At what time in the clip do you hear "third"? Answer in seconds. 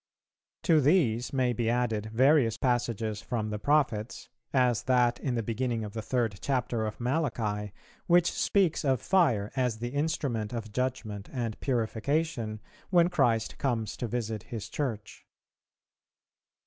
6.01-6.39